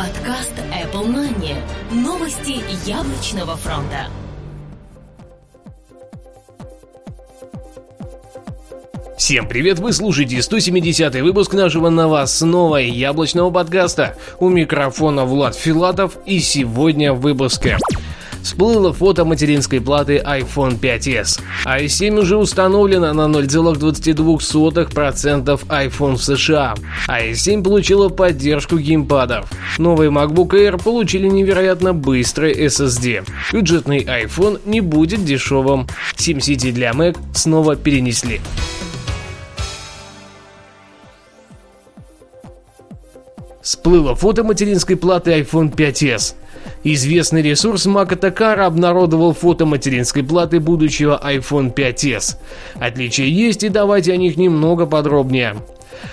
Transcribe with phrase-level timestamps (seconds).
[0.00, 1.54] Подкаст Apple Money.
[1.90, 4.06] Новости яблочного фронта.
[9.18, 14.16] Всем привет, вы слушаете 170 выпуск нашего новостного яблочного подкаста.
[14.38, 17.76] У микрофона Влад Филатов и сегодня в выпуске.
[18.42, 21.40] Всплыло фото материнской платы iPhone 5s.
[21.66, 26.74] i7 уже установлена на 0,22% iPhone в США.
[27.08, 29.48] i7 получила поддержку геймпадов.
[29.78, 33.24] Новый MacBook Air получили невероятно быстрый SSD.
[33.52, 35.86] Бюджетный iPhone не будет дешевым.
[36.16, 38.40] SimCity для Mac снова перенесли.
[43.62, 46.34] Всплыло фото материнской платы iPhone 5s.
[46.82, 52.36] Известный ресурс Макатакара обнародовал фото материнской платы будущего iPhone 5s.
[52.76, 55.56] Отличия есть и давайте о них немного подробнее.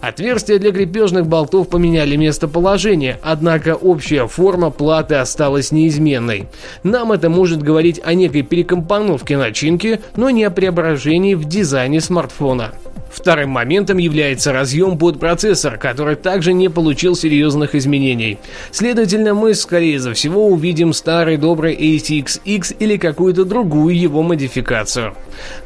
[0.00, 6.48] Отверстия для крепежных болтов поменяли местоположение, однако общая форма платы осталась неизменной.
[6.82, 12.72] Нам это может говорить о некой перекомпоновке начинки, но не о преображении в дизайне смартфона.
[13.10, 18.38] Вторым моментом является разъем под процессор, который также не получил серьезных изменений.
[18.70, 25.14] Следовательно, мы, скорее всего, увидим старый добрый ATX-X или какую-то другую его модификацию.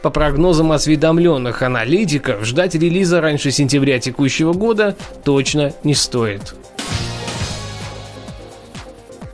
[0.02, 6.54] По прогнозам осведомленных аналитиков, ждать релиза раньше сентября текущего года точно не стоит.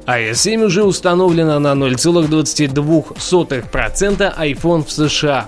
[0.07, 5.47] iS7 уже установлена на 0,22% iPhone в США.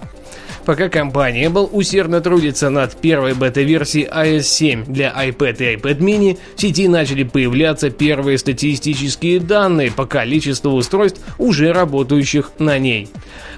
[0.65, 6.39] Пока компания Apple усердно трудится над первой бета-версией iOS 7 для iPad и iPad mini,
[6.55, 13.09] в сети начали появляться первые статистические данные по количеству устройств, уже работающих на ней.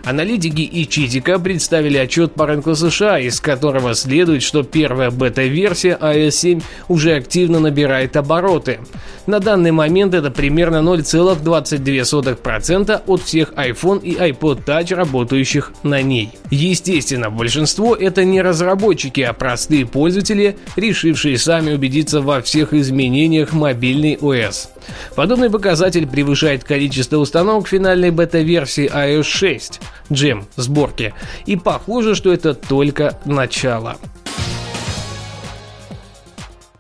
[0.04, 6.30] Аналитики и Читика представили отчет по рынку США, из которого следует, что первая бета-версия iOS
[6.30, 8.78] 7 уже активно набирает обороты.
[9.26, 16.30] На данный момент это примерно 0,22% от всех iPhone и iPod Touch, работающих на ней.
[16.50, 16.93] Естественно,
[17.30, 24.70] большинство это не разработчики, а простые пользователи, решившие сами убедиться во всех изменениях мобильной ОС.
[25.14, 29.80] Подобный показатель превышает количество установок финальной бета-версии iOS 6
[30.12, 31.14] джем сборки.
[31.46, 33.96] И похоже, что это только начало.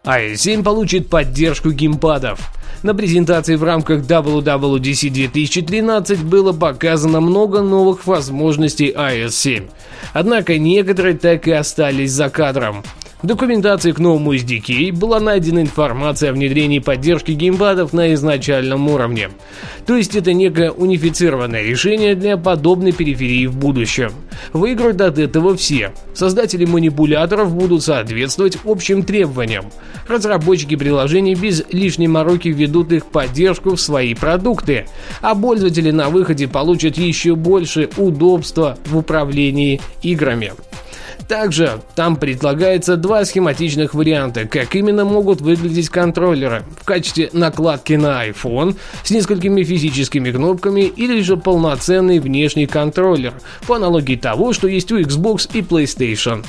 [0.04, 2.53] i7 получит поддержку геймпадов.
[2.84, 9.64] На презентации в рамках WWDC 2013 было показано много новых возможностей iOS 7.
[10.12, 12.82] Однако некоторые так и остались за кадром.
[13.24, 19.30] В документации к новому SDK была найдена информация о внедрении поддержки геймпадов на изначальном уровне.
[19.86, 24.12] То есть это некое унифицированное решение для подобной периферии в будущем.
[24.52, 25.94] Выиграют от этого все.
[26.12, 29.72] Создатели манипуляторов будут соответствовать общим требованиям.
[30.06, 34.84] Разработчики приложений без лишней мороки введут их поддержку в свои продукты,
[35.22, 40.52] а пользователи на выходе получат еще больше удобства в управлении играми.
[41.28, 48.28] Также там предлагается два схематичных варианта, как именно могут выглядеть контроллеры в качестве накладки на
[48.28, 53.34] iPhone с несколькими физическими кнопками или же полноценный внешний контроллер,
[53.66, 56.44] по аналогии того, что есть у Xbox и PlayStation.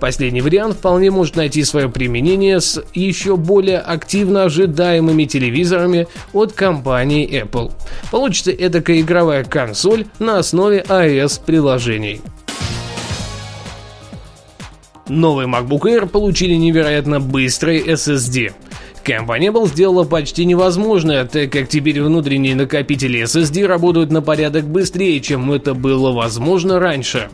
[0.00, 7.42] Последний вариант вполне может найти свое применение с еще более активно ожидаемыми телевизорами от компании
[7.42, 7.72] Apple.
[8.10, 12.20] Получится эдакая игровая консоль на основе iOS-приложений.
[15.08, 18.52] Новый MacBook Air получили невероятно быстрый SSD.
[19.08, 25.52] Apple сделала почти невозможное, так как теперь внутренние накопители SSD работают на порядок быстрее, чем
[25.52, 27.28] это было возможно раньше.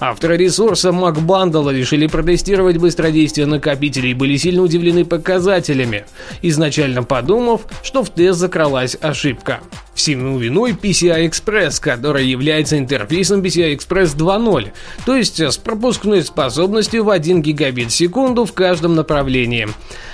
[0.00, 6.04] Авторы ресурса MacBundle решили протестировать быстродействие накопителей и были сильно удивлены показателями,
[6.42, 9.60] изначально подумав, что в тест закралась ошибка.
[9.94, 14.68] Всему виной PCI Express, который является интерфейсом PCI Express 2.0,
[15.04, 19.66] то есть с пропускной способностью в 1 гигабит в секунду в каждом направлении.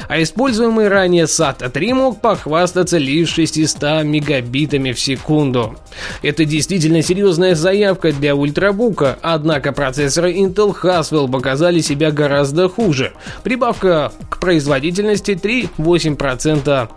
[0.09, 5.77] А используемый ранее SATA 3 мог похвастаться лишь 600 мегабитами в секунду.
[6.23, 13.13] Это действительно серьезная заявка для ультрабука, однако процессоры Intel Haswell показали себя гораздо хуже.
[13.43, 16.89] Прибавка к производительности 3,8%.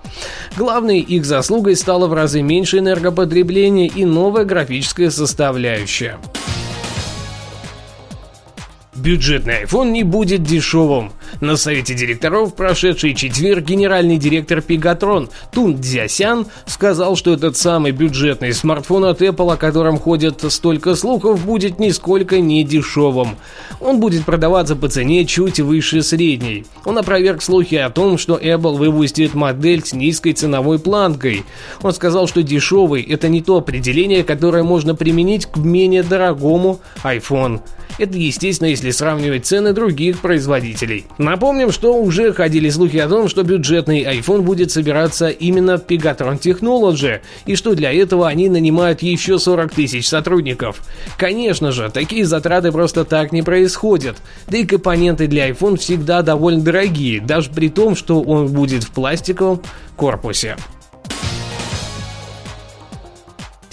[0.55, 6.17] Главной их заслугой стало в разы меньше энергопотребление и новая графическая составляющая.
[8.95, 11.11] Бюджетный iPhone не будет дешевым.
[11.41, 18.53] На совете директоров, прошедший четверг, генеральный директор Пегатрон Тун Дзясян сказал, что этот самый бюджетный
[18.53, 23.37] смартфон от Apple, о котором ходят столько слухов, будет нисколько не дешевым.
[23.79, 26.65] Он будет продаваться по цене чуть выше средней.
[26.85, 31.43] Он опроверг слухи о том, что Apple выпустит модель с низкой ценовой планкой.
[31.81, 37.61] Он сказал, что дешевый– это не то определение, которое можно применить к менее дорогому iPhone.
[37.97, 41.05] Это естественно, если сравнивать цены других производителей.
[41.17, 46.39] Напомним, что уже ходили слухи о том, что бюджетный iPhone будет собираться именно в Pegatron
[46.39, 50.81] Technology, и что для этого они нанимают еще 40 тысяч сотрудников.
[51.17, 54.17] Конечно же, такие затраты просто так не происходят.
[54.47, 58.91] Да и компоненты для iPhone всегда довольно дорогие, даже при том, что он будет в
[58.91, 59.61] пластиковом
[59.95, 60.55] корпусе.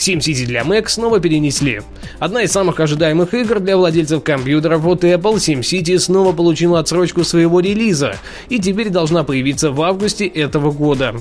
[0.04, 1.80] SimCity для Mac снова перенесли.
[2.18, 7.60] Одна из самых ожидаемых игр для владельцев компьютеров от Apple, SimCity снова получила отсрочку своего
[7.60, 8.16] релиза
[8.50, 11.14] и теперь должна появиться в августе этого года.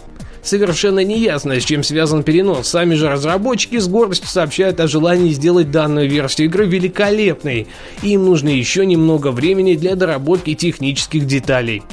[0.43, 2.67] Совершенно неясно, с чем связан перенос.
[2.67, 7.67] Сами же разработчики с гордостью сообщают о желании сделать данную версию игры великолепной,
[8.01, 11.83] им нужно еще немного времени для доработки технических деталей.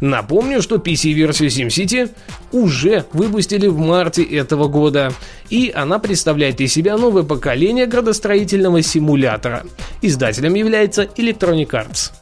[0.00, 2.10] Напомню, что PC-версию SimCity
[2.52, 5.12] уже выпустили в марте этого года,
[5.50, 9.64] и она представляет из себя новое поколение градостроительного симулятора.
[10.00, 12.12] Издателем является Electronic Arts.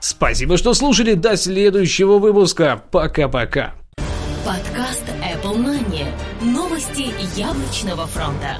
[0.00, 1.14] Спасибо, что слушали.
[1.14, 2.82] До следующего выпуска.
[2.90, 3.74] Пока-пока.
[4.44, 6.06] Подкаст Apple Money.
[6.42, 8.58] Новости яблочного фронта.